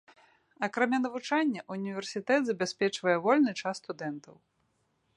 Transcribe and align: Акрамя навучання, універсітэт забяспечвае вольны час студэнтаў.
Акрамя 0.67 0.99
навучання, 1.05 1.61
універсітэт 1.77 2.41
забяспечвае 2.49 3.17
вольны 3.27 3.51
час 3.61 3.75
студэнтаў. 3.85 4.35